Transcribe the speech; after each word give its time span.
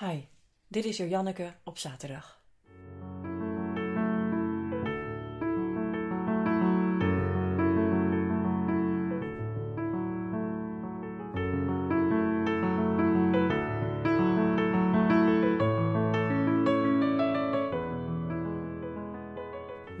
Hi, 0.00 0.20
dit 0.68 0.84
is 0.84 0.96
Janneke 0.96 1.54
op 1.64 1.78
zaterdag. 1.78 2.42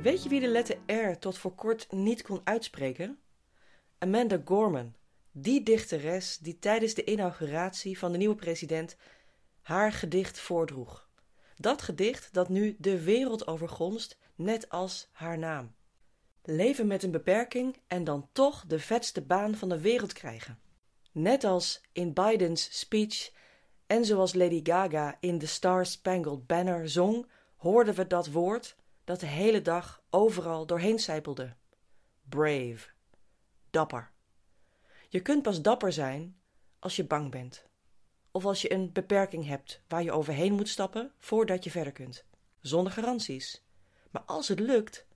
Weet 0.02 0.22
je 0.22 0.28
wie 0.28 0.40
de 0.40 0.48
letter 0.48 0.78
R 0.86 1.18
tot 1.18 1.38
voor 1.38 1.54
kort 1.54 1.92
niet 1.92 2.22
kon 2.22 2.40
uitspreken? 2.44 3.18
Amanda 3.98 4.40
Gorman, 4.44 4.94
die 5.32 5.62
dichteres 5.62 6.38
die 6.38 6.58
tijdens 6.58 6.94
de 6.94 7.04
inauguratie 7.04 7.98
van 7.98 8.12
de 8.12 8.18
nieuwe 8.18 8.34
president 8.34 8.96
haar 9.62 9.92
gedicht 9.92 10.38
voordroeg. 10.38 11.08
Dat 11.56 11.82
gedicht 11.82 12.34
dat 12.34 12.48
nu 12.48 12.76
de 12.78 13.02
wereld 13.02 13.46
overgonst, 13.46 14.18
net 14.34 14.68
als 14.68 15.08
haar 15.12 15.38
naam. 15.38 15.74
Leven 16.42 16.86
met 16.86 17.02
een 17.02 17.10
beperking 17.10 17.76
en 17.86 18.04
dan 18.04 18.28
toch 18.32 18.64
de 18.66 18.78
vetste 18.78 19.22
baan 19.22 19.54
van 19.54 19.68
de 19.68 19.80
wereld 19.80 20.12
krijgen. 20.12 20.58
Net 21.12 21.44
als 21.44 21.80
in 21.92 22.12
Bidens 22.12 22.78
speech 22.78 23.32
en 23.86 24.04
zoals 24.04 24.34
Lady 24.34 24.60
Gaga 24.62 25.16
in 25.20 25.38
The 25.38 25.46
Star 25.46 25.86
Spangled 25.86 26.46
Banner 26.46 26.88
zong, 26.88 27.26
hoorden 27.56 27.94
we 27.94 28.06
dat 28.06 28.30
woord 28.30 28.76
dat 29.04 29.20
de 29.20 29.26
hele 29.26 29.62
dag 29.62 30.02
overal 30.10 30.66
doorheen 30.66 30.98
sijpelde. 30.98 31.54
Brave. 32.28 32.88
Dapper. 33.70 34.10
Je 35.08 35.20
kunt 35.20 35.42
pas 35.42 35.62
dapper 35.62 35.92
zijn 35.92 36.40
als 36.78 36.96
je 36.96 37.04
bang 37.04 37.30
bent 37.30 37.69
of 38.30 38.44
als 38.44 38.62
je 38.62 38.72
een 38.72 38.92
beperking 38.92 39.46
hebt 39.46 39.80
waar 39.88 40.02
je 40.02 40.12
overheen 40.12 40.52
moet 40.52 40.68
stappen 40.68 41.12
voordat 41.18 41.64
je 41.64 41.70
verder 41.70 41.92
kunt. 41.92 42.24
Zonder 42.60 42.92
garanties. 42.92 43.62
Maar 44.10 44.22
als 44.22 44.48
het 44.48 44.60
lukt, 44.60 45.06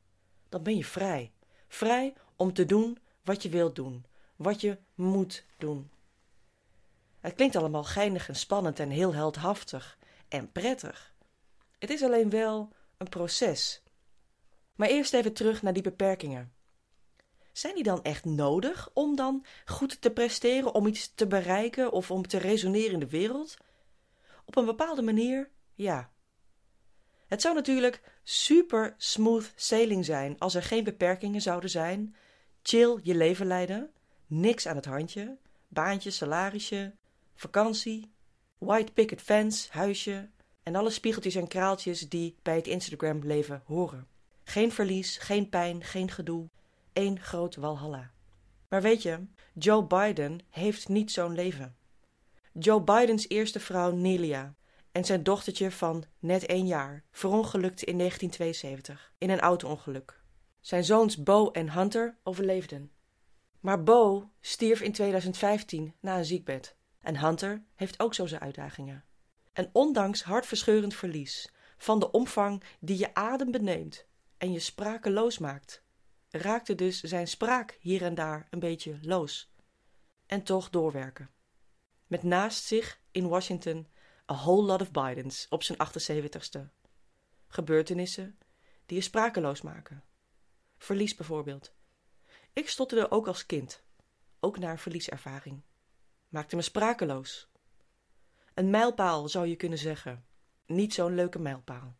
dan 0.49 0.63
ben 0.63 0.77
je 0.77 0.85
vrij. 0.85 1.33
Vrij 1.69 2.15
om 2.37 2.53
te 2.53 2.65
doen 2.65 2.99
wat 3.23 3.43
je 3.43 3.49
wilt 3.49 3.75
doen, 3.75 4.05
wat 4.37 4.61
je 4.61 4.79
moet 4.95 5.45
doen. 5.59 5.91
Het 7.21 7.35
klinkt 7.35 7.57
allemaal 7.57 7.85
geinig 7.85 8.29
en 8.29 8.37
spannend 8.37 8.79
en 8.79 8.91
heel 8.91 9.15
heldhaftig 9.15 9.99
en 10.29 10.53
prettig. 10.53 11.15
Het 11.79 11.91
is 11.91 12.03
alleen 12.03 12.31
wel 12.31 12.69
een 12.97 13.09
proces. 13.09 13.83
Maar 14.75 14.89
eerst 14.89 15.15
even 15.15 15.33
terug 15.33 15.63
naar 15.63 15.73
die 15.73 15.83
beperkingen. 15.83 16.54
Zijn 17.55 17.75
die 17.75 17.83
dan 17.83 18.03
echt 18.03 18.25
nodig 18.25 18.91
om 18.93 19.17
dan 19.17 19.45
goed 19.65 20.01
te 20.01 20.11
presteren, 20.11 20.75
om 20.75 20.87
iets 20.87 21.15
te 21.15 21.27
bereiken 21.27 21.93
of 21.93 22.11
om 22.11 22.27
te 22.27 22.39
resoneren 22.39 22.93
in 22.93 22.99
de 22.99 23.09
wereld? 23.09 23.57
Op 24.45 24.57
een 24.57 24.65
bepaalde 24.65 25.03
manier, 25.03 25.51
ja. 25.75 26.11
Het 27.27 27.41
zou 27.41 27.55
natuurlijk 27.55 28.03
super 28.23 28.95
smooth 28.97 29.53
sailing 29.55 30.05
zijn 30.05 30.39
als 30.39 30.55
er 30.55 30.63
geen 30.63 30.85
beperkingen 30.85 31.41
zouden 31.41 31.71
zijn. 31.71 32.17
Chill 32.63 32.99
je 33.03 33.15
leven 33.15 33.47
leiden, 33.47 33.91
niks 34.27 34.67
aan 34.67 34.77
het 34.77 34.85
handje, 34.85 35.39
baantje, 35.69 36.11
salarisje, 36.11 36.95
vakantie, 37.35 38.13
white 38.59 38.93
picket 38.93 39.21
fence, 39.21 39.69
huisje 39.73 40.31
en 40.63 40.75
alle 40.75 40.91
spiegeltjes 40.91 41.35
en 41.35 41.49
kraaltjes 41.49 42.09
die 42.09 42.37
bij 42.43 42.57
het 42.57 42.67
Instagram-leven 42.67 43.63
horen. 43.65 44.09
Geen 44.45 44.73
verlies, 44.73 45.19
geen 45.19 45.49
pijn, 45.49 45.85
geen 45.85 46.11
gedoe, 46.11 46.49
één 46.95 47.21
groot 47.21 47.57
walhalla. 47.57 48.13
Maar 48.69 48.83
weet 48.83 49.03
je, 49.03 49.27
Joe 49.55 49.87
Biden 49.87 50.41
heeft 50.51 50.89
niet 50.89 51.13
zo'n 51.13 51.35
leven. 51.35 51.77
Joe 52.53 52.83
Bidens 52.83 53.29
eerste 53.29 53.61
vrouw 53.61 53.93
Nelia 53.93 54.55
en 54.93 55.05
zijn 55.05 55.23
dochtertje 55.23 55.71
van 55.71 56.05
net 56.19 56.47
één 56.47 56.67
jaar 56.67 57.05
verongelukte 57.11 57.85
in 57.85 57.99
1972 57.99 59.13
in 59.19 59.31
een 59.31 59.41
auto-ongeluk. 59.41 60.23
Zijn 60.61 60.85
zoons 60.85 61.23
Bo 61.23 61.51
en 61.51 61.73
Hunter 61.73 62.19
overleefden. 62.23 62.91
Maar 63.61 63.83
Bo 63.83 64.31
stierf 64.41 64.81
in 64.81 64.93
2015 64.93 65.95
na 66.01 66.19
een 66.19 66.25
ziekbed. 66.25 66.77
En 67.01 67.19
Hunter 67.19 67.65
heeft 67.75 68.01
ook 68.01 68.15
zo 68.15 68.27
zijn 68.27 68.41
uitdagingen. 68.41 69.05
En 69.53 69.71
ondanks 69.73 70.23
hartverscheurend 70.23 70.95
verlies, 70.95 71.53
van 71.77 71.99
de 71.99 72.11
omvang 72.11 72.63
die 72.81 72.99
je 72.99 73.15
adem 73.15 73.51
beneemt 73.51 74.07
en 74.39 74.53
je 74.53 74.59
sprakeloos 74.59 75.39
maakt, 75.39 75.84
raakte 76.39 76.75
dus 76.75 77.01
zijn 77.01 77.29
spraak 77.29 77.79
hier 77.81 78.03
en 78.03 78.15
daar 78.15 78.47
een 78.51 78.59
beetje 78.59 78.99
loos. 79.03 79.53
En 80.27 80.43
toch 80.43 80.71
doorwerken. 80.71 81.31
Met 82.07 82.23
naast 82.23 82.65
zich 82.65 83.01
in 83.11 83.29
Washington 83.29 83.87
a 84.31 84.35
whole 84.35 84.63
lot 84.63 84.81
of 84.81 84.91
Bidens 84.91 85.47
op 85.49 85.63
zijn 85.63 85.79
78ste. 85.79 86.61
Gebeurtenissen 87.49 88.39
die 88.87 88.97
je 88.97 89.03
sprakeloos 89.03 89.63
maken. 89.63 90.05
Verlies 90.79 91.15
bijvoorbeeld. 91.15 91.75
Ik 92.53 92.69
stotterde 92.69 93.11
ook 93.11 93.27
als 93.27 93.47
kind, 93.47 93.83
ook 94.41 94.59
na 94.59 94.71
een 94.71 94.79
verlieservaring. 94.79 95.63
Maakte 96.29 96.57
me 96.57 96.63
sprakeloos. 96.63 97.49
Een 98.55 98.71
mijlpaal 98.71 99.29
zou 99.29 99.47
je 99.47 99.57
kunnen 99.57 99.79
zeggen. 99.79 100.27
Niet 100.67 100.95
zo'n 100.95 101.15
leuke 101.15 101.39
mijlpaal. 101.39 101.97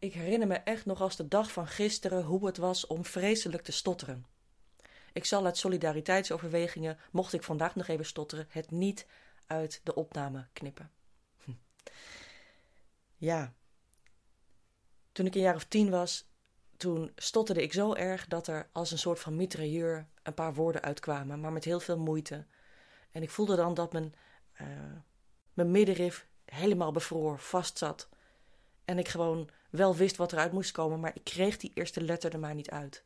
Ik 0.00 0.12
herinner 0.12 0.48
me 0.48 0.54
echt 0.54 0.86
nog 0.86 1.00
als 1.00 1.16
de 1.16 1.28
dag 1.28 1.52
van 1.52 1.66
gisteren 1.66 2.22
hoe 2.22 2.46
het 2.46 2.56
was 2.56 2.86
om 2.86 3.04
vreselijk 3.04 3.62
te 3.62 3.72
stotteren. 3.72 4.26
Ik 5.12 5.24
zal 5.24 5.44
uit 5.44 5.56
solidariteitsoverwegingen, 5.56 6.98
mocht 7.10 7.32
ik 7.32 7.42
vandaag 7.42 7.74
nog 7.74 7.88
even 7.88 8.04
stotteren, 8.04 8.46
het 8.48 8.70
niet 8.70 9.06
uit 9.46 9.80
de 9.84 9.94
opname 9.94 10.46
knippen. 10.52 10.90
Hm. 11.44 11.50
Ja. 13.16 13.52
Toen 15.12 15.26
ik 15.26 15.34
een 15.34 15.40
jaar 15.40 15.54
of 15.54 15.64
tien 15.64 15.90
was, 15.90 16.24
toen 16.76 17.12
stotterde 17.16 17.62
ik 17.62 17.72
zo 17.72 17.94
erg 17.94 18.26
dat 18.26 18.46
er 18.46 18.68
als 18.72 18.90
een 18.90 18.98
soort 18.98 19.20
van 19.20 19.36
mitrailleur 19.36 20.06
een 20.22 20.34
paar 20.34 20.54
woorden 20.54 20.82
uitkwamen, 20.82 21.40
maar 21.40 21.52
met 21.52 21.64
heel 21.64 21.80
veel 21.80 21.98
moeite. 21.98 22.46
En 23.10 23.22
ik 23.22 23.30
voelde 23.30 23.56
dan 23.56 23.74
dat 23.74 23.92
mijn, 23.92 24.14
uh, 24.60 24.66
mijn 25.52 25.70
middenrif 25.70 26.26
helemaal 26.44 26.92
bevroor, 26.92 27.38
vastzat. 27.38 28.08
En 28.90 28.98
ik 28.98 29.08
gewoon 29.08 29.48
wel 29.70 29.96
wist 29.96 30.16
wat 30.16 30.32
eruit 30.32 30.52
moest 30.52 30.72
komen, 30.72 31.00
maar 31.00 31.14
ik 31.14 31.24
kreeg 31.24 31.56
die 31.56 31.70
eerste 31.74 32.00
letter 32.00 32.32
er 32.32 32.38
maar 32.38 32.54
niet 32.54 32.70
uit. 32.70 33.04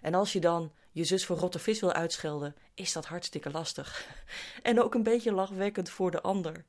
En 0.00 0.14
als 0.14 0.32
je 0.32 0.40
dan 0.40 0.72
je 0.90 1.04
zus 1.04 1.26
voor 1.26 1.36
rotte 1.36 1.58
vis 1.58 1.80
wil 1.80 1.92
uitschelden, 1.92 2.56
is 2.74 2.92
dat 2.92 3.06
hartstikke 3.06 3.50
lastig. 3.50 4.08
En 4.62 4.82
ook 4.82 4.94
een 4.94 5.02
beetje 5.02 5.32
lachwekkend 5.32 5.90
voor 5.90 6.10
de 6.10 6.20
ander. 6.20 6.64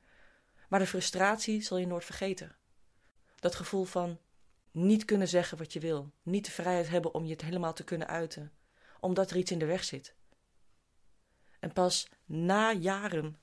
Maar 0.68 0.78
de 0.78 0.86
frustratie 0.86 1.62
zal 1.62 1.78
je 1.78 1.86
nooit 1.86 2.04
vergeten. 2.04 2.56
Dat 3.38 3.54
gevoel 3.54 3.84
van 3.84 4.18
niet 4.70 5.04
kunnen 5.04 5.28
zeggen 5.28 5.58
wat 5.58 5.72
je 5.72 5.80
wil, 5.80 6.12
niet 6.22 6.44
de 6.44 6.50
vrijheid 6.50 6.88
hebben 6.88 7.14
om 7.14 7.24
je 7.24 7.32
het 7.32 7.42
helemaal 7.42 7.72
te 7.72 7.84
kunnen 7.84 8.08
uiten, 8.08 8.52
omdat 9.00 9.30
er 9.30 9.36
iets 9.36 9.50
in 9.50 9.58
de 9.58 9.66
weg 9.66 9.84
zit. 9.84 10.14
En 11.60 11.72
pas 11.72 12.08
na 12.24 12.72
jaren, 12.72 13.38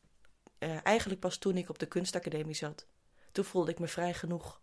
eh, 0.57 0.85
eigenlijk 0.85 1.19
pas 1.19 1.37
toen 1.37 1.57
ik 1.57 1.69
op 1.69 1.79
de 1.79 1.85
kunstacademie 1.87 2.55
zat, 2.55 2.87
toen 3.31 3.45
voelde 3.45 3.71
ik 3.71 3.79
me 3.79 3.87
vrij 3.87 4.13
genoeg 4.13 4.61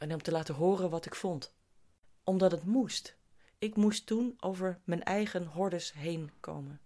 en 0.00 0.12
om 0.12 0.22
te 0.22 0.30
laten 0.30 0.54
horen 0.54 0.90
wat 0.90 1.06
ik 1.06 1.14
vond. 1.14 1.54
Omdat 2.24 2.50
het 2.50 2.64
moest. 2.64 3.16
Ik 3.58 3.76
moest 3.76 4.06
toen 4.06 4.36
over 4.40 4.80
mijn 4.84 5.02
eigen 5.02 5.46
hordes 5.46 5.92
heen 5.92 6.30
komen. 6.40 6.80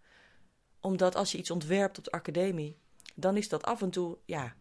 Omdat 0.81 1.15
als 1.15 1.33
je 1.33 1.39
iets 1.39 1.51
ontwerpt 1.51 1.99
op 1.99 2.05
de 2.05 2.11
academie, 2.11 2.79
dan 3.15 3.37
is 3.37 3.49
dat 3.49 3.63
af 3.63 3.83
en 3.83 3.91
toe, 3.91 4.19
ja, 4.25 4.55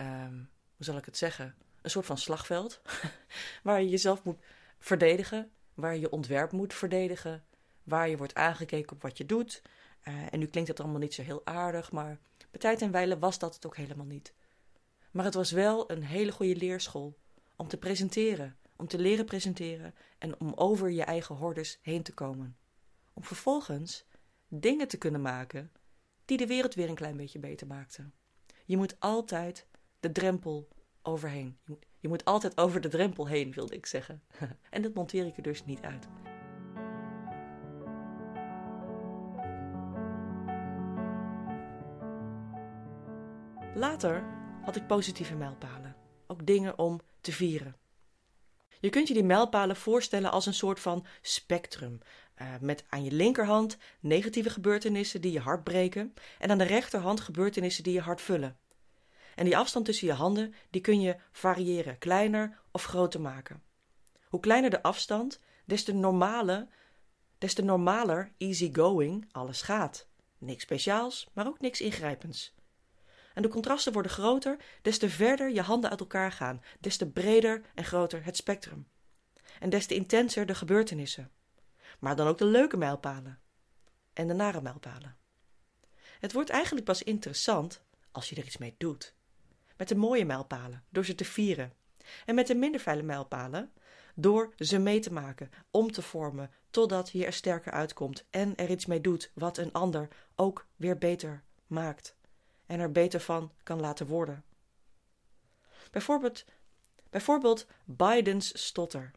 um, 0.00 0.50
hoe 0.76 0.84
zal 0.84 0.96
ik 0.96 1.04
het 1.04 1.16
zeggen, 1.16 1.54
een 1.82 1.90
soort 1.90 2.06
van 2.06 2.18
slagveld. 2.18 2.80
waar 3.62 3.82
je 3.82 3.88
jezelf 3.88 4.24
moet 4.24 4.38
verdedigen, 4.78 5.50
waar 5.74 5.96
je 5.96 6.10
ontwerp 6.10 6.52
moet 6.52 6.74
verdedigen, 6.74 7.44
waar 7.82 8.08
je 8.08 8.16
wordt 8.16 8.34
aangekeken 8.34 8.96
op 8.96 9.02
wat 9.02 9.18
je 9.18 9.26
doet. 9.26 9.62
Uh, 10.04 10.32
en 10.32 10.38
nu 10.38 10.46
klinkt 10.46 10.68
het 10.68 10.80
allemaal 10.80 11.00
niet 11.00 11.14
zo 11.14 11.22
heel 11.22 11.46
aardig, 11.46 11.92
maar 11.92 12.18
bij 12.50 12.60
tijd 12.60 12.82
en 12.82 12.90
wijle 12.90 13.18
was 13.18 13.38
dat 13.38 13.54
het 13.54 13.66
ook 13.66 13.76
helemaal 13.76 14.06
niet. 14.06 14.34
Maar 15.10 15.24
het 15.24 15.34
was 15.34 15.50
wel 15.50 15.90
een 15.90 16.02
hele 16.02 16.32
goede 16.32 16.56
leerschool 16.56 17.18
om 17.58 17.68
te 17.68 17.76
presenteren, 17.76 18.56
om 18.76 18.88
te 18.88 18.98
leren 18.98 19.24
presenteren 19.24 19.94
en 20.18 20.40
om 20.40 20.52
over 20.54 20.90
je 20.90 21.02
eigen 21.02 21.34
hordes 21.34 21.78
heen 21.82 22.02
te 22.02 22.14
komen. 22.14 22.56
Om 23.12 23.24
vervolgens 23.24 24.06
dingen 24.48 24.88
te 24.88 24.98
kunnen 24.98 25.20
maken 25.20 25.72
die 26.24 26.36
de 26.36 26.46
wereld 26.46 26.74
weer 26.74 26.88
een 26.88 26.94
klein 26.94 27.16
beetje 27.16 27.38
beter 27.38 27.66
maakten. 27.66 28.14
Je 28.64 28.76
moet 28.76 29.00
altijd 29.00 29.66
de 30.00 30.12
drempel 30.12 30.68
overheen. 31.02 31.58
Je 31.98 32.08
moet 32.08 32.24
altijd 32.24 32.58
over 32.58 32.80
de 32.80 32.88
drempel 32.88 33.26
heen, 33.26 33.52
wilde 33.52 33.74
ik 33.74 33.86
zeggen. 33.86 34.22
en 34.70 34.82
dat 34.82 34.94
monteer 34.94 35.26
ik 35.26 35.36
er 35.36 35.42
dus 35.42 35.64
niet 35.64 35.80
uit. 35.80 36.08
Later 43.74 44.22
had 44.62 44.76
ik 44.76 44.86
positieve 44.86 45.34
mijlpalen. 45.34 45.96
Ook 46.26 46.46
dingen 46.46 46.78
om 46.78 47.00
te 47.28 47.34
vieren. 47.34 47.76
Je 48.80 48.90
kunt 48.90 49.08
je 49.08 49.14
die 49.14 49.24
mijlpalen 49.24 49.76
voorstellen 49.76 50.30
als 50.30 50.46
een 50.46 50.54
soort 50.54 50.80
van 50.80 51.06
spectrum. 51.20 51.98
Uh, 52.36 52.54
met 52.60 52.84
aan 52.88 53.04
je 53.04 53.12
linkerhand 53.12 53.76
negatieve 54.00 54.50
gebeurtenissen 54.50 55.20
die 55.20 55.32
je 55.32 55.40
hart 55.40 55.64
breken 55.64 56.14
en 56.38 56.50
aan 56.50 56.58
de 56.58 56.64
rechterhand 56.64 57.20
gebeurtenissen 57.20 57.84
die 57.84 57.92
je 57.92 58.00
hart 58.00 58.20
vullen. 58.20 58.58
En 59.34 59.44
die 59.44 59.56
afstand 59.56 59.84
tussen 59.84 60.06
je 60.06 60.12
handen, 60.12 60.54
die 60.70 60.80
kun 60.80 61.00
je 61.00 61.16
variëren, 61.32 61.98
kleiner 61.98 62.60
of 62.70 62.84
groter 62.84 63.20
maken. 63.20 63.62
Hoe 64.28 64.40
kleiner 64.40 64.70
de 64.70 64.82
afstand, 64.82 65.40
des 65.64 65.84
te, 65.84 65.94
normale, 65.94 66.68
des 67.38 67.54
te 67.54 67.62
normaler, 67.62 68.32
easygoing 68.38 69.28
alles 69.32 69.62
gaat. 69.62 70.06
Niks 70.38 70.62
speciaals, 70.62 71.28
maar 71.32 71.46
ook 71.46 71.60
niks 71.60 71.80
ingrijpends. 71.80 72.54
En 73.38 73.44
de 73.44 73.50
contrasten 73.50 73.92
worden 73.92 74.12
groter, 74.12 74.56
des 74.82 74.98
te 74.98 75.10
verder 75.10 75.50
je 75.50 75.60
handen 75.60 75.90
uit 75.90 76.00
elkaar 76.00 76.32
gaan, 76.32 76.62
des 76.80 76.96
te 76.96 77.10
breder 77.10 77.62
en 77.74 77.84
groter 77.84 78.24
het 78.24 78.36
spectrum. 78.36 78.88
En 79.60 79.70
des 79.70 79.86
te 79.86 79.94
intenser 79.94 80.46
de 80.46 80.54
gebeurtenissen. 80.54 81.30
Maar 81.98 82.16
dan 82.16 82.26
ook 82.26 82.38
de 82.38 82.44
leuke 82.44 82.76
mijlpalen. 82.76 83.40
En 84.12 84.26
de 84.26 84.34
nare 84.34 84.60
mijlpalen. 84.60 85.16
Het 86.20 86.32
wordt 86.32 86.50
eigenlijk 86.50 86.86
pas 86.86 87.02
interessant 87.02 87.82
als 88.12 88.28
je 88.28 88.36
er 88.36 88.44
iets 88.44 88.56
mee 88.56 88.74
doet. 88.78 89.14
Met 89.76 89.88
de 89.88 89.96
mooie 89.96 90.24
mijlpalen, 90.24 90.84
door 90.90 91.04
ze 91.04 91.14
te 91.14 91.24
vieren. 91.24 91.72
En 92.24 92.34
met 92.34 92.46
de 92.46 92.54
minder 92.54 92.80
fijne 92.80 93.02
mijlpalen, 93.02 93.72
door 94.14 94.54
ze 94.56 94.78
mee 94.78 95.00
te 95.00 95.12
maken, 95.12 95.50
om 95.70 95.92
te 95.92 96.02
vormen, 96.02 96.50
totdat 96.70 97.10
je 97.10 97.26
er 97.26 97.32
sterker 97.32 97.72
uitkomt 97.72 98.26
en 98.30 98.56
er 98.56 98.70
iets 98.70 98.86
mee 98.86 99.00
doet 99.00 99.30
wat 99.34 99.58
een 99.58 99.72
ander 99.72 100.08
ook 100.34 100.66
weer 100.76 100.98
beter 100.98 101.44
maakt 101.66 102.16
en 102.68 102.80
er 102.80 102.92
beter 102.92 103.20
van 103.20 103.52
kan 103.62 103.80
laten 103.80 104.06
worden. 104.06 104.44
Bijvoorbeeld, 105.90 106.44
bijvoorbeeld 107.10 107.66
Bidens 107.84 108.66
stotter. 108.66 109.10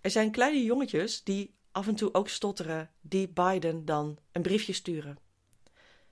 Er 0.00 0.10
zijn 0.10 0.30
kleine 0.30 0.62
jongetjes 0.62 1.24
die 1.24 1.54
af 1.70 1.88
en 1.88 1.94
toe 1.94 2.14
ook 2.14 2.28
stotteren, 2.28 2.90
die 3.00 3.28
Biden 3.28 3.84
dan 3.84 4.18
een 4.32 4.42
briefje 4.42 4.72
sturen. 4.72 5.18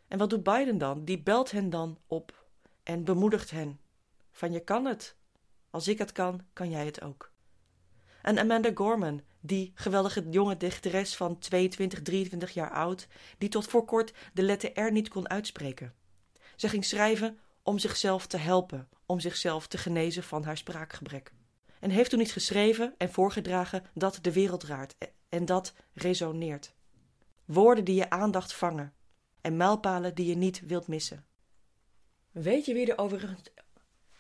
En 0.09 0.19
wat 0.19 0.31
doet 0.31 0.43
Biden 0.43 0.79
dan? 0.79 1.05
Die 1.05 1.23
belt 1.23 1.51
hen 1.51 1.71
dan 1.71 1.99
op 2.07 2.45
en 2.83 3.05
bemoedigt 3.05 3.51
hen. 3.51 3.81
Van 4.33 4.53
je 4.53 4.61
kan 4.61 4.85
het. 4.85 5.17
Als 5.71 5.89
ik 5.89 5.99
het 5.99 6.13
kan, 6.13 6.41
kan 6.53 6.71
jij 6.71 6.85
het 6.85 7.03
ook. 7.03 7.33
En 8.23 8.39
Amanda 8.39 8.71
Gorman, 8.75 9.23
die 9.41 9.73
geweldige 9.75 10.29
jonge 10.31 10.57
dichteres 10.57 11.17
van 11.17 11.39
22, 11.39 12.03
23 12.03 12.51
jaar 12.51 12.71
oud, 12.71 13.09
die 13.39 13.49
tot 13.49 13.67
voor 13.67 13.85
kort 13.85 14.13
de 14.33 14.43
letter 14.43 14.81
R 14.81 14.93
niet 14.93 15.09
kon 15.09 15.29
uitspreken. 15.29 15.95
Ze 16.61 16.69
ging 16.69 16.85
schrijven 16.85 17.39
om 17.63 17.79
zichzelf 17.79 18.27
te 18.27 18.37
helpen, 18.37 18.89
om 19.07 19.21
zichzelf 19.21 19.67
te 19.67 19.79
genezen 19.79 20.23
van 20.23 20.45
haar 20.45 20.57
spraakgebrek. 20.57 21.33
En 21.79 21.91
heeft 21.91 22.11
toen 22.11 22.21
iets 22.21 22.33
geschreven 22.33 22.95
en 22.99 23.13
voorgedragen 23.13 23.85
dat 23.95 24.19
de 24.23 24.33
wereld 24.33 24.65
raart 24.65 24.97
en 25.29 25.45
dat 25.45 25.75
resoneert. 25.93 26.75
Woorden 27.45 27.85
die 27.85 27.95
je 27.95 28.11
aandacht 28.11 28.55
vangen 28.55 28.95
en 29.41 29.57
mijlpalen 29.57 30.15
die 30.15 30.27
je 30.27 30.37
niet 30.37 30.61
wilt 30.67 30.87
missen. 30.87 31.25
Weet 32.31 32.65
je 32.65 32.75
wie 32.75 32.91
er 32.91 32.99
overigens. 32.99 33.43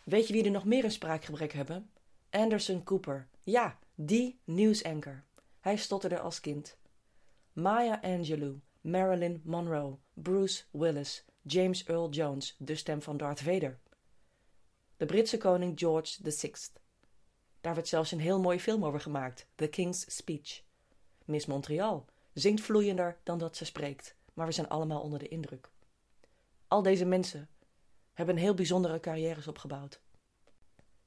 Weet 0.04 0.26
je 0.26 0.32
wie 0.32 0.44
er 0.44 0.50
nog 0.50 0.64
meer 0.64 0.84
een 0.84 0.90
spraakgebrek 0.90 1.52
hebben? 1.52 1.90
Anderson 2.30 2.82
Cooper. 2.82 3.28
Ja, 3.42 3.78
die 3.94 4.40
nieuwsanker. 4.44 5.24
Hij 5.60 5.76
stotterde 5.76 6.20
als 6.20 6.40
kind. 6.40 6.76
Maya 7.52 7.98
Angelou, 8.02 8.60
Marilyn 8.80 9.40
Monroe, 9.44 9.98
Bruce 10.14 10.64
Willis, 10.70 11.24
James 11.42 11.84
Earl 11.84 12.10
Jones, 12.10 12.54
de 12.58 12.74
stem 12.74 13.02
van 13.02 13.16
Darth 13.16 13.40
Vader. 13.40 13.78
De 14.96 15.06
Britse 15.06 15.38
koning 15.38 15.78
George 15.78 16.30
VI. 16.30 16.52
Daar 17.60 17.74
werd 17.74 17.88
zelfs 17.88 18.12
een 18.12 18.20
heel 18.20 18.40
mooie 18.40 18.60
film 18.60 18.84
over 18.84 19.00
gemaakt, 19.00 19.46
The 19.54 19.66
King's 19.66 20.16
Speech. 20.16 20.62
Miss 21.24 21.46
Montreal 21.46 22.06
zingt 22.32 22.62
vloeiender 22.62 23.18
dan 23.22 23.38
dat 23.38 23.56
ze 23.56 23.64
spreekt, 23.64 24.16
maar 24.32 24.46
we 24.46 24.52
zijn 24.52 24.68
allemaal 24.68 25.00
onder 25.00 25.18
de 25.18 25.28
indruk. 25.28 25.70
Al 26.68 26.82
deze 26.82 27.04
mensen 27.04 27.48
hebben 28.12 28.36
heel 28.36 28.54
bijzondere 28.54 29.00
carrières 29.00 29.48
opgebouwd. 29.48 30.00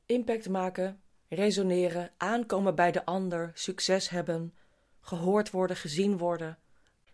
Impact 0.06 0.50
maken, 0.50 1.01
resoneren, 1.27 2.12
aankomen 2.18 2.75
bij 2.75 2.91
de 2.91 3.06
ander, 3.06 3.51
succes 3.53 4.09
hebben, 4.09 4.53
gehoord 5.00 5.51
worden, 5.51 5.75
gezien 5.77 6.18
worden, 6.18 6.59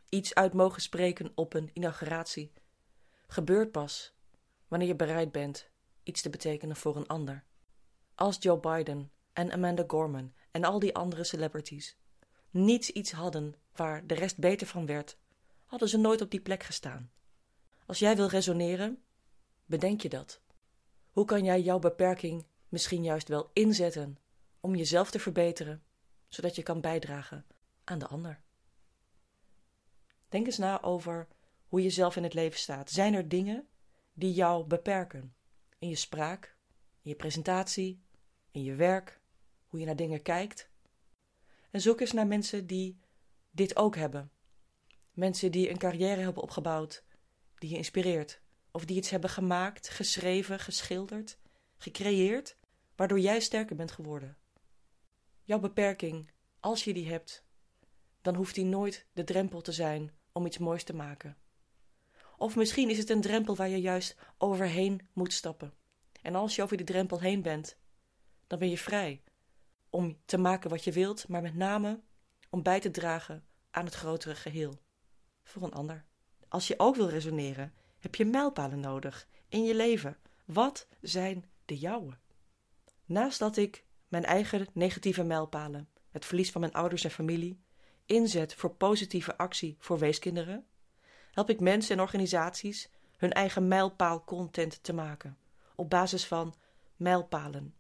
iets 0.10 0.36
uit 0.36 0.54
mogen 0.54 0.82
spreken 0.82 1.32
op 1.36 1.54
een 1.54 1.70
inauguratie, 1.74 2.52
gebeurt 3.30 3.72
pas 3.72 4.14
wanneer 4.68 4.88
je 4.88 4.96
bereid 4.96 5.32
bent 5.32 5.70
iets 6.04 6.22
te 6.22 6.30
betekenen 6.30 6.76
voor 6.76 6.96
een 6.96 7.08
ander. 7.08 7.44
Als 8.16 8.38
Joe 8.40 8.60
Biden 8.60 9.12
en 9.34 9.52
Amanda 9.52 9.84
Gorman 9.88 10.34
en 10.52 10.64
al 10.64 10.80
die 10.80 10.96
andere 10.96 11.24
celebrities 11.24 11.98
niets 12.50 12.90
iets 12.90 13.12
hadden 13.12 13.54
waar 13.76 14.08
de 14.08 14.14
rest 14.14 14.38
beter 14.38 14.68
van 14.68 14.86
werd, 14.86 15.18
hadden 15.66 15.90
ze 15.90 15.98
nooit 15.98 16.22
op 16.22 16.32
die 16.32 16.42
plek 16.42 16.64
gestaan. 16.64 17.12
Als 17.86 18.00
jij 18.00 18.16
wil 18.16 18.28
resoneren, 18.28 19.04
bedenk 19.66 20.02
je 20.02 20.10
dat. 20.10 20.42
Hoe 21.12 21.26
kan 21.26 21.44
jij 21.44 21.62
jouw 21.62 21.80
beperking 21.80 22.46
misschien 22.70 23.04
juist 23.04 23.28
wel 23.28 23.50
inzetten 23.54 24.18
om 24.60 24.76
jezelf 24.76 25.12
te 25.12 25.20
verbeteren, 25.20 25.84
zodat 26.28 26.56
je 26.56 26.64
kan 26.64 26.82
bijdragen 26.82 27.46
aan 27.84 28.00
de 28.00 28.08
ander? 28.08 28.42
Denk 30.30 30.46
eens 30.46 30.58
na 30.58 30.82
over 30.82 31.28
hoe 31.70 31.82
je 31.82 31.90
zelf 31.90 32.16
in 32.16 32.24
het 32.24 32.34
leven 32.34 32.60
staat. 32.60 32.92
Zijn 32.92 33.14
er 33.14 33.28
dingen 33.28 33.68
die 34.14 34.34
jou 34.34 34.66
beperken? 34.66 35.36
In 35.78 35.90
je 35.90 35.96
spraak, 35.96 36.58
in 37.02 37.10
je 37.10 37.16
presentatie, 37.16 38.04
in 38.52 38.64
je 38.64 38.76
werk, 38.76 39.22
hoe 39.68 39.80
je 39.80 39.86
naar 39.86 39.96
dingen 39.96 40.22
kijkt? 40.22 40.70
En 41.72 41.82
zoek 41.82 42.00
eens 42.00 42.12
naar 42.12 42.28
mensen 42.28 42.68
die 42.68 43.00
dit 43.52 43.76
ook 43.76 43.96
hebben. 43.96 44.32
Mensen 45.12 45.52
die 45.52 45.70
een 45.70 45.78
carrière 45.78 46.22
hebben 46.22 46.44
opgebouwd, 46.44 47.04
die 47.56 47.70
je 47.70 47.76
inspireert. 47.76 48.42
Of 48.72 48.86
die 48.86 48.98
iets 48.98 49.10
hebben 49.10 49.30
gemaakt, 49.30 49.90
geschreven, 49.90 50.60
geschilderd, 50.60 51.40
gecreëerd, 51.78 52.58
waardoor 52.96 53.20
jij 53.20 53.40
sterker 53.40 53.76
bent 53.76 53.92
geworden. 53.92 54.38
Jouw 55.44 55.60
beperking, 55.60 56.32
als 56.60 56.84
je 56.84 56.94
die 56.94 57.10
hebt, 57.10 57.46
dan 58.22 58.36
hoeft 58.36 58.56
die 58.56 58.66
nooit 58.66 59.08
de 59.14 59.24
drempel 59.24 59.62
te 59.62 59.72
zijn 59.72 60.12
om 60.32 60.46
iets 60.46 60.58
moois 60.58 60.84
te 60.84 60.96
maken. 60.96 61.38
Of 62.40 62.56
misschien 62.56 62.90
is 62.90 62.98
het 62.98 63.10
een 63.10 63.22
drempel 63.22 63.56
waar 63.56 63.70
je 63.70 63.82
juist 63.82 64.16
overheen 64.38 65.08
moet 65.14 65.34
stappen. 65.34 65.74
En 66.22 66.36
als 66.36 66.56
je 66.56 66.64
over 66.64 66.78
die 66.78 66.86
drempel 66.86 67.20
heen 67.20 67.42
bent, 67.42 67.78
dan 68.48 68.60
ben 68.60 68.70
je 68.70 68.78
vrij 68.78 69.24
om 69.90 70.18
te 70.26 70.38
maken 70.38 70.70
wat 70.70 70.84
je 70.84 70.92
wilt, 70.92 71.28
maar 71.28 71.42
met 71.42 71.56
name 71.56 72.02
om 72.50 72.64
bij 72.64 72.80
te 72.80 72.92
dragen 72.92 73.46
aan 73.72 73.86
het 73.86 73.94
grotere 73.94 74.36
geheel. 74.36 74.80
Voor 75.44 75.64
een 75.64 75.74
ander. 75.74 76.06
Als 76.48 76.68
je 76.68 76.80
ook 76.80 76.96
wil 76.96 77.10
resoneren, 77.10 77.74
heb 78.00 78.16
je 78.16 78.26
mijlpalen 78.26 78.80
nodig 78.80 79.28
in 79.50 79.64
je 79.64 79.76
leven. 79.76 80.18
Wat 80.46 80.88
zijn 81.02 81.46
de 81.66 81.78
jouwe? 81.78 82.18
Naast 83.06 83.40
dat 83.40 83.58
ik 83.58 83.86
mijn 84.08 84.26
eigen 84.26 84.68
negatieve 84.74 85.24
mijlpalen, 85.24 85.90
het 86.10 86.26
verlies 86.26 86.52
van 86.52 86.62
mijn 86.62 86.74
ouders 86.74 87.04
en 87.04 87.12
familie, 87.12 87.62
inzet 88.06 88.56
voor 88.56 88.76
positieve 88.76 89.38
actie 89.38 89.76
voor 89.80 90.00
weeskinderen, 90.00 90.68
help 91.40 91.52
ik 91.52 91.60
mensen 91.60 91.96
en 91.96 92.02
organisaties 92.02 92.90
hun 93.18 93.32
eigen 93.32 93.68
mijlpaal-content 93.68 94.84
te 94.84 94.94
maken, 94.94 95.38
op 95.76 95.90
basis 95.90 96.26
van 96.26 96.56
mijlpalen. 96.96 97.76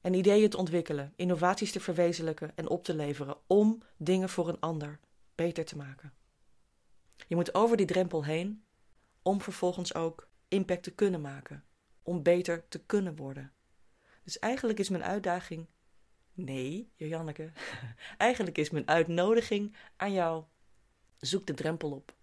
En 0.00 0.14
ideeën 0.14 0.50
te 0.50 0.56
ontwikkelen, 0.56 1.12
innovaties 1.16 1.72
te 1.72 1.80
verwezenlijken 1.80 2.52
en 2.56 2.68
op 2.68 2.84
te 2.84 2.94
leveren 2.94 3.36
om 3.46 3.82
dingen 3.96 4.28
voor 4.28 4.48
een 4.48 4.60
ander 4.60 4.98
beter 5.34 5.64
te 5.64 5.76
maken. 5.76 6.12
Je 7.26 7.34
moet 7.34 7.54
over 7.54 7.76
die 7.76 7.86
drempel 7.86 8.24
heen 8.24 8.64
om 9.22 9.40
vervolgens 9.40 9.94
ook 9.94 10.28
impact 10.48 10.82
te 10.82 10.94
kunnen 10.94 11.20
maken, 11.20 11.64
om 12.02 12.22
beter 12.22 12.68
te 12.68 12.78
kunnen 12.78 13.16
worden. 13.16 13.52
Dus 14.24 14.38
eigenlijk 14.38 14.78
is 14.78 14.88
mijn 14.88 15.04
uitdaging. 15.04 15.66
Nee, 16.32 16.92
Janneke. 16.96 17.52
eigenlijk 18.16 18.58
is 18.58 18.70
mijn 18.70 18.88
uitnodiging 18.88 19.76
aan 19.96 20.12
jou. 20.12 20.44
Zoek 21.18 21.46
de 21.46 21.54
drempel 21.54 21.90
op. 21.90 22.16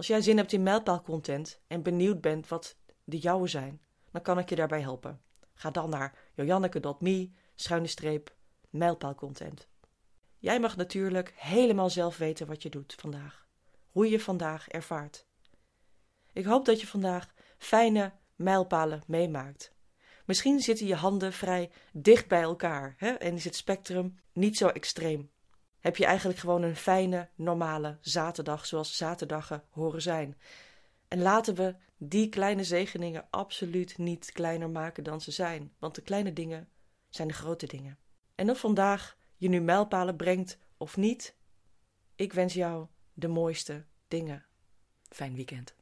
Als 0.00 0.08
jij 0.08 0.20
zin 0.20 0.36
hebt 0.36 0.52
in 0.52 0.62
mijlpaalcontent 0.62 1.60
en 1.66 1.82
benieuwd 1.82 2.20
bent 2.20 2.48
wat 2.48 2.76
de 3.04 3.18
jouwe 3.18 3.48
zijn, 3.48 3.80
dan 4.10 4.22
kan 4.22 4.38
ik 4.38 4.48
je 4.48 4.56
daarbij 4.56 4.80
helpen. 4.80 5.20
Ga 5.54 5.70
dan 5.70 5.90
naar 5.90 6.18
jojanneke.me 6.34 7.30
schuine 7.54 7.86
streep 7.86 8.34
mijlpaalcontent. 8.70 9.68
Jij 10.38 10.60
mag 10.60 10.76
natuurlijk 10.76 11.32
helemaal 11.36 11.90
zelf 11.90 12.16
weten 12.16 12.46
wat 12.46 12.62
je 12.62 12.68
doet 12.68 12.94
vandaag. 12.98 13.46
Hoe 13.90 14.10
je 14.10 14.20
vandaag 14.20 14.68
ervaart. 14.68 15.26
Ik 16.32 16.44
hoop 16.44 16.64
dat 16.64 16.80
je 16.80 16.86
vandaag 16.86 17.34
fijne 17.58 18.12
mijlpalen 18.36 19.02
meemaakt. 19.06 19.72
Misschien 20.24 20.60
zitten 20.60 20.86
je 20.86 20.94
handen 20.94 21.32
vrij 21.32 21.70
dicht 21.92 22.28
bij 22.28 22.42
elkaar 22.42 22.94
hè? 22.96 23.10
en 23.10 23.34
is 23.34 23.44
het 23.44 23.56
spectrum 23.56 24.20
niet 24.32 24.56
zo 24.56 24.68
extreem 24.68 25.30
heb 25.80 25.96
je 25.96 26.04
eigenlijk 26.04 26.38
gewoon 26.38 26.62
een 26.62 26.76
fijne, 26.76 27.28
normale 27.34 27.98
zaterdag 28.00 28.66
zoals 28.66 28.96
zaterdagen 28.96 29.64
horen 29.70 30.02
zijn. 30.02 30.38
En 31.08 31.22
laten 31.22 31.54
we 31.54 31.74
die 31.96 32.28
kleine 32.28 32.64
zegeningen 32.64 33.26
absoluut 33.30 33.98
niet 33.98 34.32
kleiner 34.32 34.70
maken 34.70 35.04
dan 35.04 35.20
ze 35.20 35.30
zijn, 35.30 35.72
want 35.78 35.94
de 35.94 36.02
kleine 36.02 36.32
dingen 36.32 36.68
zijn 37.08 37.28
de 37.28 37.34
grote 37.34 37.66
dingen. 37.66 37.98
En 38.34 38.50
of 38.50 38.58
vandaag 38.58 39.16
je 39.36 39.48
nu 39.48 39.60
mijlpalen 39.60 40.16
brengt 40.16 40.58
of 40.76 40.96
niet, 40.96 41.36
ik 42.14 42.32
wens 42.32 42.54
jou 42.54 42.86
de 43.12 43.28
mooiste 43.28 43.84
dingen. 44.08 44.44
Fijn 45.08 45.34
weekend. 45.34 45.74